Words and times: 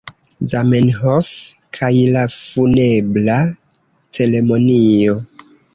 Zamenhof 0.51 1.29
kaj 1.79 1.91
la 2.17 2.25
Funebra 2.39 3.39
Ceremonio. 4.19 5.25